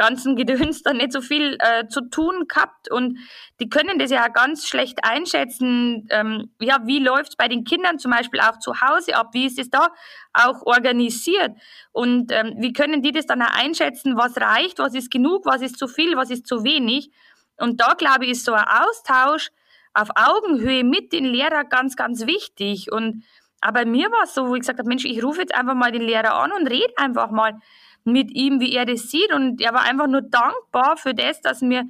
ganzen 0.01 0.36
Gedöns 0.36 0.81
dann 0.81 0.98
nicht 0.98 1.13
so 1.13 1.22
viel 1.22 1.58
äh, 1.60 1.88
zu 1.88 2.01
tun 2.10 2.48
gehabt 2.48 2.91
und 2.91 3.20
die 3.60 3.70
können 3.70 4.00
das 4.00 4.10
ja 4.10 4.27
ganz 4.27 4.67
schlecht 4.67 5.03
einschätzen. 5.03 6.08
Ähm, 6.10 6.51
ja, 6.60 6.79
wie 6.86 7.00
läuft 7.00 7.38
bei 7.38 7.48
den 7.48 7.63
Kindern 7.63 8.00
zum 8.00 8.12
Beispiel 8.12 8.39
auch 8.39 8.58
zu 8.58 8.81
Hause 8.81 9.15
ab? 9.15 9.29
Wie 9.34 9.46
ist 9.46 9.60
es 9.60 9.70
da 9.70 9.89
auch 10.34 10.65
organisiert? 10.65 11.51
Und 11.91 12.31
ähm, 12.31 12.55
wie 12.58 12.74
können 12.74 13.03
die 13.03 13.12
das 13.12 13.27
dann 13.27 13.41
auch 13.43 13.53
einschätzen, 13.53 14.17
was 14.17 14.38
reicht, 14.38 14.79
was 14.79 14.96
ist 14.96 15.12
genug, 15.12 15.46
was 15.46 15.62
ist 15.62 15.77
zu 15.77 15.88
viel, 15.88 16.17
was 16.17 16.31
ist 16.31 16.48
zu 16.48 16.63
wenig? 16.63 17.12
Und 17.58 17.79
da, 17.79 17.93
glaube 17.93 18.25
ich, 18.25 18.31
ist 18.31 18.46
so 18.46 18.53
ein 18.53 18.65
Austausch 18.65 19.51
auf 19.93 20.10
Augenhöhe 20.15 20.84
mit 20.84 21.13
den 21.13 21.25
Lehrern 21.25 21.70
ganz, 21.70 21.96
ganz 21.96 22.25
wichtig. 22.25 22.91
Und 22.91 23.24
aber 23.62 23.86
mir 23.86 24.12
war 24.12 24.24
es 24.24 24.34
so, 24.34 24.48
wo 24.48 24.55
ich 24.55 24.62
gesagt 24.62 24.79
habe, 24.79 24.89
Mensch, 24.89 25.05
ich 25.05 25.24
rufe 25.24 25.41
jetzt 25.41 25.53
einfach 25.53 25.75
mal 25.75 25.91
den 25.91 26.01
Lehrer 26.01 26.34
an 26.34 26.51
und 26.51 26.67
rede 26.67 26.93
einfach 26.98 27.29
mal. 27.29 27.60
Mit 28.03 28.31
ihm, 28.31 28.60
wie 28.60 28.74
er 28.74 28.86
das 28.86 29.10
sieht. 29.10 29.34
Und 29.34 29.62
er 29.62 29.74
war 29.74 29.84
einfach 29.84 30.08
nur 30.08 30.22
dankbar 30.22 30.98
für 30.98 31.13
das, 31.13 31.41
dass 31.41 31.62
wir 31.62 31.86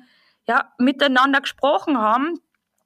ja 0.48 0.72
miteinander 0.77 1.41
gesprochen 1.41 1.98
haben 1.98 2.39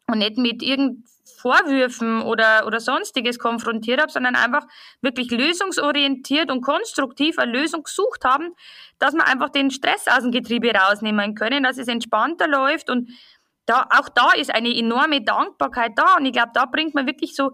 und 0.07 0.19
nicht 0.19 0.37
mit 0.37 0.61
irgendeinem 0.61 1.03
Vorwürfen 1.37 2.21
oder, 2.21 2.65
oder 2.65 2.79
sonstiges 2.79 3.39
konfrontiert 3.39 3.99
habe, 3.99 4.11
sondern 4.11 4.35
einfach 4.35 4.65
wirklich 5.01 5.29
lösungsorientiert 5.31 6.51
und 6.51 6.61
konstruktiv 6.61 7.37
eine 7.37 7.51
Lösung 7.51 7.83
gesucht 7.83 8.25
haben, 8.25 8.55
dass 8.99 9.13
wir 9.13 9.27
einfach 9.27 9.49
den 9.49 9.69
Stress 9.69 10.07
aus 10.07 10.21
dem 10.21 10.31
Getriebe 10.31 10.71
rausnehmen 10.71 11.35
können, 11.35 11.63
dass 11.63 11.77
es 11.77 11.87
entspannter 11.87 12.47
läuft 12.47 12.89
und 12.89 13.09
da, 13.65 13.87
auch 13.89 14.09
da 14.09 14.31
ist 14.33 14.53
eine 14.53 14.75
enorme 14.75 15.21
Dankbarkeit 15.21 15.93
da 15.95 16.17
und 16.17 16.25
ich 16.25 16.33
glaube, 16.33 16.51
da 16.53 16.65
bringt 16.65 16.93
man 16.93 17.07
wirklich 17.07 17.35
so 17.35 17.51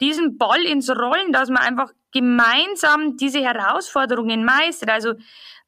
diesen 0.00 0.36
Ball 0.38 0.62
ins 0.62 0.90
Rollen, 0.90 1.32
dass 1.32 1.48
man 1.48 1.62
einfach 1.62 1.92
gemeinsam 2.12 3.16
diese 3.16 3.40
Herausforderungen 3.40 4.44
meistert. 4.44 4.90
Also 4.90 5.14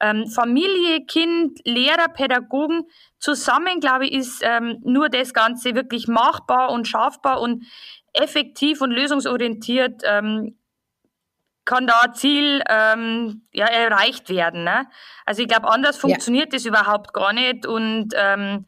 ähm, 0.00 0.26
Familie, 0.26 1.04
Kind, 1.06 1.60
Lehrer, 1.64 2.08
Pädagogen 2.08 2.84
zusammen, 3.18 3.80
glaube 3.80 4.06
ich, 4.06 4.12
ist 4.12 4.42
ähm, 4.42 4.78
nur 4.84 5.08
das 5.08 5.34
Ganze 5.34 5.74
wirklich 5.74 6.08
machbar 6.08 6.70
und 6.70 6.86
schaffbar 6.86 7.40
und 7.40 7.64
effektiv 8.12 8.80
und 8.80 8.90
lösungsorientiert 8.90 10.02
ähm, 10.04 10.56
kann 11.64 11.86
da 11.86 12.14
Ziel 12.14 12.62
ähm, 12.68 13.42
ja, 13.52 13.66
erreicht 13.66 14.30
werden. 14.30 14.64
Ne? 14.64 14.86
Also 15.26 15.42
ich 15.42 15.48
glaube, 15.48 15.68
anders 15.68 15.98
funktioniert 15.98 16.52
ja. 16.52 16.56
das 16.56 16.64
überhaupt 16.64 17.12
gar 17.12 17.34
nicht 17.34 17.66
und 17.66 18.14
ähm, 18.16 18.66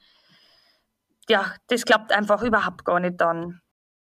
ja, 1.30 1.54
das 1.68 1.84
klappt 1.84 2.12
einfach 2.12 2.42
überhaupt 2.42 2.84
gar 2.84 3.00
nicht 3.00 3.20
dann. 3.20 3.60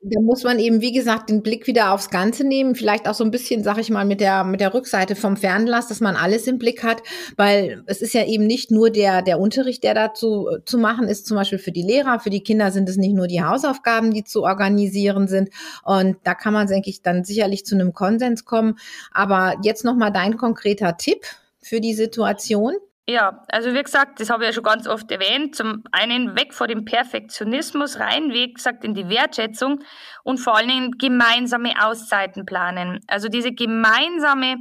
Da 0.01 0.21
muss 0.21 0.45
man 0.45 0.61
eben, 0.61 0.81
wie 0.81 0.93
gesagt, 0.93 1.29
den 1.29 1.43
Blick 1.43 1.67
wieder 1.67 1.93
aufs 1.93 2.09
Ganze 2.09 2.45
nehmen. 2.45 2.77
Vielleicht 2.77 3.09
auch 3.09 3.15
so 3.15 3.25
ein 3.25 3.33
bisschen, 3.33 3.65
sag 3.65 3.79
ich 3.79 3.91
mal, 3.91 4.05
mit 4.05 4.21
der, 4.21 4.45
mit 4.45 4.61
der 4.61 4.73
Rückseite 4.73 5.17
vom 5.17 5.37
Fernglas, 5.37 5.89
dass 5.89 6.01
man 6.01 6.15
alles 6.15 6.47
im 6.47 6.59
Blick 6.59 6.85
hat, 6.85 7.03
weil 7.37 7.83
es 7.87 8.01
ist 8.01 8.15
ja 8.15 8.25
eben 8.25 8.47
nicht 8.47 8.71
nur 8.71 8.91
der, 8.91 9.23
der 9.23 9.41
Unterricht, 9.41 9.83
der 9.83 9.95
dazu 9.95 10.49
zu 10.65 10.79
machen 10.79 11.09
ist, 11.09 11.27
zum 11.27 11.37
Beispiel 11.37 11.59
für 11.59 11.73
die 11.73 11.83
Lehrer, 11.83 12.21
für 12.21 12.31
die 12.31 12.45
Kinder 12.45 12.71
sind 12.71 12.89
es 12.89 12.97
nicht 12.97 13.15
nur 13.15 13.27
die 13.27 13.43
Hausaufgaben, 13.43 14.15
die 14.15 14.23
zu 14.23 14.45
organisieren 14.45 15.27
sind. 15.27 15.51
Und 15.83 16.17
da 16.23 16.35
kann 16.35 16.53
man, 16.53 16.69
denke 16.69 16.91
ich, 16.91 17.03
dann 17.03 17.25
sicherlich 17.25 17.67
zu 17.67 17.75
einem 17.75 17.93
Konsens 17.93 18.45
kommen. 18.45 18.79
Aber 19.11 19.57
jetzt 19.65 19.85
nochmal 19.85 20.13
dein 20.13 20.37
konkreter 20.37 20.97
Tipp 20.97 21.25
für 21.61 21.81
die 21.81 21.95
Situation. 21.95 22.75
Ja, 23.11 23.43
also 23.49 23.73
wie 23.73 23.83
gesagt, 23.83 24.21
das 24.21 24.29
habe 24.29 24.45
ich 24.45 24.49
ja 24.49 24.53
schon 24.53 24.65
ganz 24.65 24.87
oft 24.87 25.11
erwähnt. 25.11 25.57
Zum 25.57 25.83
einen 25.93 26.37
weg 26.37 26.53
vor 26.53 26.67
dem 26.67 26.85
Perfektionismus, 26.85 27.99
rein, 27.99 28.35
wie 28.35 28.53
gesagt, 28.53 28.85
in 28.85 28.93
die 28.93 29.09
Wertschätzung 29.09 29.83
und 30.25 30.37
vor 30.37 30.55
allen 30.55 30.69
Dingen 30.69 30.91
gemeinsame 30.99 31.73
Auszeiten 31.83 32.45
planen. 32.45 33.01
Also 33.07 33.29
diese 33.29 33.53
gemeinsame 33.53 34.57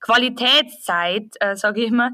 Qualitätszeit, 0.00 1.36
äh, 1.38 1.54
sage 1.54 1.82
ich 1.82 1.92
immer, 1.92 2.10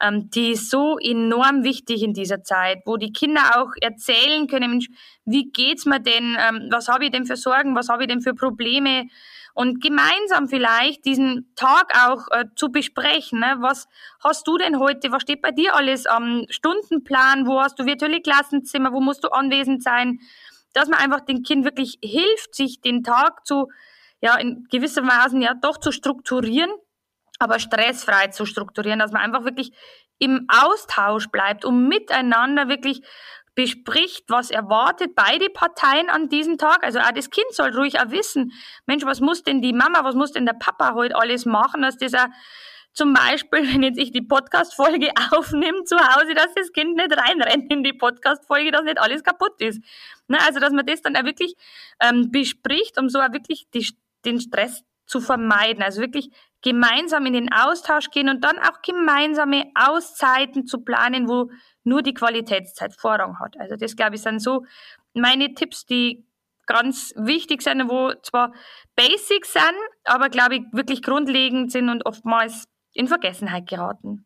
ähm, 0.00 0.30
die 0.30 0.52
ist 0.52 0.70
so 0.70 0.98
enorm 0.98 1.64
wichtig 1.64 2.04
in 2.04 2.12
dieser 2.12 2.44
Zeit, 2.44 2.82
wo 2.84 2.96
die 2.96 3.12
Kinder 3.12 3.56
auch 3.56 3.72
erzählen 3.80 4.46
können, 4.46 4.70
Mensch, 4.70 4.86
wie 5.24 5.50
geht's 5.50 5.84
mir 5.84 5.98
denn, 5.98 6.36
ähm, 6.38 6.68
was 6.70 6.86
habe 6.86 7.06
ich 7.06 7.10
denn 7.10 7.26
für 7.26 7.36
Sorgen, 7.36 7.74
was 7.74 7.88
habe 7.88 8.04
ich 8.04 8.08
denn 8.08 8.20
für 8.20 8.34
Probleme, 8.34 9.08
und 9.54 9.80
gemeinsam 9.80 10.48
vielleicht 10.48 11.04
diesen 11.04 11.52
Tag 11.54 11.92
auch 12.06 12.26
äh, 12.30 12.46
zu 12.56 12.70
besprechen. 12.70 13.38
Ne? 13.38 13.56
Was 13.60 13.88
hast 14.22 14.46
du 14.48 14.58
denn 14.58 14.80
heute? 14.80 15.12
Was 15.12 15.22
steht 15.22 15.42
bei 15.42 15.52
dir 15.52 15.76
alles 15.76 16.06
am 16.06 16.44
Stundenplan? 16.50 17.46
Wo 17.46 17.60
hast 17.60 17.78
du 17.78 17.86
virtuelle 17.86 18.20
Klassenzimmer? 18.20 18.92
Wo 18.92 19.00
musst 19.00 19.22
du 19.22 19.28
anwesend 19.28 19.82
sein? 19.82 20.18
Dass 20.72 20.88
man 20.88 20.98
einfach 20.98 21.20
dem 21.20 21.44
Kind 21.44 21.64
wirklich 21.64 21.98
hilft, 22.02 22.56
sich 22.56 22.80
den 22.80 23.04
Tag 23.04 23.46
zu, 23.46 23.68
ja, 24.20 24.34
in 24.36 24.66
gewisser 24.70 25.02
Weise 25.02 25.38
ja 25.38 25.54
doch 25.54 25.78
zu 25.78 25.92
strukturieren, 25.92 26.72
aber 27.38 27.60
stressfrei 27.60 28.28
zu 28.28 28.46
strukturieren, 28.46 28.98
dass 28.98 29.12
man 29.12 29.22
einfach 29.22 29.44
wirklich 29.44 29.72
im 30.18 30.48
Austausch 30.48 31.28
bleibt, 31.28 31.64
um 31.64 31.86
miteinander 31.86 32.68
wirklich 32.68 33.02
bespricht, 33.54 34.24
was 34.28 34.50
erwartet 34.50 35.14
beide 35.14 35.48
Parteien 35.48 36.10
an 36.10 36.28
diesem 36.28 36.58
Tag. 36.58 36.82
Also 36.82 36.98
auch 36.98 37.12
das 37.12 37.30
Kind 37.30 37.46
soll 37.52 37.70
ruhig 37.76 38.00
auch 38.00 38.10
wissen, 38.10 38.52
Mensch, 38.86 39.04
was 39.04 39.20
muss 39.20 39.42
denn 39.42 39.62
die 39.62 39.72
Mama, 39.72 40.04
was 40.04 40.14
muss 40.14 40.32
denn 40.32 40.46
der 40.46 40.54
Papa 40.54 40.94
heute 40.94 41.16
alles 41.16 41.46
machen, 41.46 41.82
dass 41.82 41.96
das 41.96 42.14
auch 42.14 42.26
zum 42.94 43.12
Beispiel, 43.12 43.60
wenn 43.72 43.82
jetzt 43.82 43.98
ich 43.98 44.12
die 44.12 44.22
Podcast-Folge 44.22 45.10
aufnehme 45.32 45.84
zu 45.84 45.96
Hause, 45.96 46.34
dass 46.34 46.54
das 46.54 46.72
Kind 46.72 46.96
nicht 46.96 47.16
reinrennt 47.16 47.70
in 47.72 47.82
die 47.82 47.92
Podcast-Folge, 47.92 48.70
dass 48.70 48.84
nicht 48.84 48.98
alles 48.98 49.22
kaputt 49.22 49.60
ist. 49.60 49.82
Ne, 50.28 50.38
also, 50.46 50.60
dass 50.60 50.72
man 50.72 50.86
das 50.86 51.02
dann 51.02 51.16
auch 51.16 51.24
wirklich 51.24 51.54
ähm, 52.00 52.30
bespricht, 52.30 52.98
um 52.98 53.08
so 53.08 53.20
auch 53.20 53.32
wirklich 53.32 53.66
die, 53.74 53.86
den 54.24 54.40
Stress 54.40 54.82
zu 55.06 55.20
vermeiden. 55.20 55.82
Also 55.82 56.00
wirklich 56.00 56.30
gemeinsam 56.64 57.26
in 57.26 57.34
den 57.34 57.52
Austausch 57.52 58.10
gehen 58.10 58.30
und 58.30 58.42
dann 58.42 58.58
auch 58.58 58.80
gemeinsame 58.80 59.70
Auszeiten 59.74 60.66
zu 60.66 60.80
planen, 60.80 61.28
wo 61.28 61.50
nur 61.84 62.00
die 62.00 62.14
Qualitätszeit 62.14 62.94
Vorrang 62.98 63.38
hat. 63.38 63.54
Also 63.60 63.76
das, 63.76 63.94
glaube 63.94 64.16
ich, 64.16 64.22
sind 64.22 64.40
so 64.40 64.64
meine 65.12 65.52
Tipps, 65.54 65.84
die 65.84 66.26
ganz 66.66 67.12
wichtig 67.16 67.60
sind, 67.60 67.90
wo 67.90 68.14
zwar 68.22 68.54
Basics 68.96 69.52
sind, 69.52 69.76
aber, 70.04 70.30
glaube 70.30 70.56
ich, 70.56 70.62
wirklich 70.72 71.02
grundlegend 71.02 71.70
sind 71.70 71.90
und 71.90 72.06
oftmals 72.06 72.64
in 72.94 73.08
Vergessenheit 73.08 73.68
geraten. 73.68 74.24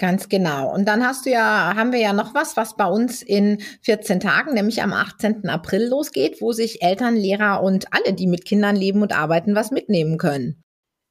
Ganz 0.00 0.30
genau. 0.30 0.72
Und 0.72 0.88
dann 0.88 1.06
hast 1.06 1.26
du 1.26 1.30
ja, 1.30 1.74
haben 1.76 1.92
wir 1.92 1.98
ja 1.98 2.14
noch 2.14 2.32
was, 2.32 2.56
was 2.56 2.74
bei 2.74 2.86
uns 2.86 3.20
in 3.20 3.60
14 3.82 4.18
Tagen, 4.18 4.54
nämlich 4.54 4.82
am 4.82 4.94
18. 4.94 5.46
April 5.50 5.88
losgeht, 5.88 6.40
wo 6.40 6.52
sich 6.52 6.82
Eltern, 6.82 7.16
Lehrer 7.16 7.62
und 7.62 7.92
alle, 7.92 8.14
die 8.14 8.26
mit 8.26 8.46
Kindern 8.46 8.76
leben 8.76 9.02
und 9.02 9.12
arbeiten, 9.12 9.54
was 9.54 9.70
mitnehmen 9.70 10.16
können. 10.16 10.64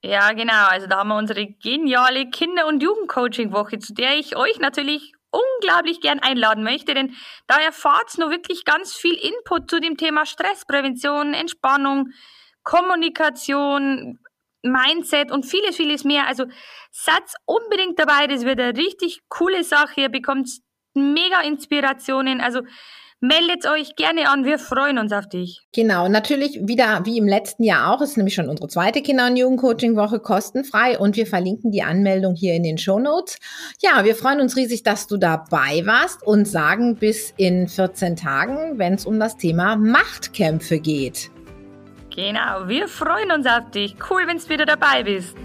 Ja, 0.04 0.32
genau. 0.32 0.66
Also 0.70 0.88
da 0.88 0.98
haben 0.98 1.10
wir 1.10 1.18
unsere 1.18 1.46
geniale 1.46 2.32
Kinder- 2.32 2.66
und 2.66 2.82
Jugendcoaching-Woche, 2.82 3.78
zu 3.78 3.94
der 3.94 4.18
ich 4.18 4.36
euch 4.36 4.58
natürlich 4.60 5.14
unglaublich 5.30 6.02
gern 6.02 6.18
einladen 6.18 6.64
möchte, 6.64 6.96
denn 6.96 7.14
da 7.46 7.60
erfahrt 7.60 8.18
nur 8.18 8.32
wirklich 8.32 8.66
ganz 8.66 8.96
viel 8.96 9.14
Input 9.14 9.70
zu 9.70 9.80
dem 9.80 9.98
Thema 9.98 10.26
Stressprävention, 10.26 11.36
Entspannung, 11.36 12.10
Kommunikation, 12.64 14.18
Mindset 14.64 15.32
und 15.32 15.46
vieles, 15.46 15.76
vieles 15.76 16.04
mehr. 16.04 16.28
Also 16.28 16.46
seid 16.92 17.24
unbedingt 17.46 18.00
dabei, 18.00 18.28
das 18.28 18.44
wird 18.46 18.60
eine 18.60 18.78
richtig 18.78 19.22
coole 19.30 19.64
Sache. 19.64 20.02
Ihr 20.02 20.10
bekommt 20.10 20.50
mega 20.94 21.42
Inspirationen. 21.42 22.42
Also 22.42 22.62
meldet 23.22 23.66
euch 23.68 23.96
gerne 23.96 24.30
an, 24.30 24.46
wir 24.46 24.60
freuen 24.60 24.98
uns 24.98 25.12
auf 25.12 25.28
dich. 25.28 25.62
Genau, 25.74 26.08
natürlich 26.08 26.60
wieder 26.64 27.02
wie 27.06 27.18
im 27.18 27.28
letzten 27.28 27.64
Jahr 27.64 27.94
auch, 27.94 28.02
ist 28.02 28.18
nämlich 28.18 28.34
schon 28.34 28.50
unsere 28.50 28.70
zweite 28.70 29.02
Kinder- 29.02 29.28
und 29.28 29.36
Jugendcoaching-Woche 29.36 30.20
kostenfrei 30.20 30.98
und 30.98 31.16
wir 31.16 31.28
verlinken 31.28 31.72
die 31.72 31.84
Anmeldung 31.84 32.36
hier 32.36 32.54
in 32.54 32.64
den 32.64 32.78
Show 32.78 33.00
Notes. 33.00 33.38
Ja, 33.82 34.06
wir 34.06 34.16
freuen 34.16 34.40
uns 34.40 34.56
riesig, 34.56 34.84
dass 34.84 35.08
du 35.08 35.18
dabei 35.18 35.86
warst 35.86 36.26
und 36.26 36.48
sagen 36.48 36.96
bis 36.96 37.34
in 37.36 37.68
14 37.68 38.16
Tagen, 38.16 38.78
wenn 38.78 38.94
es 38.94 39.06
um 39.06 39.20
das 39.20 39.38
Thema 39.38 39.76
Machtkämpfe 39.76 40.80
geht. 40.80 41.30
Genau, 42.20 42.68
wir 42.68 42.90
freuen 42.90 43.32
uns 43.32 43.46
auf 43.48 43.72
dich. 43.72 43.96
Cool, 44.10 44.28
wenn 44.28 44.38
du 44.38 44.50
wieder 44.50 44.66
dabei 44.66 45.04
bist. 45.04 45.38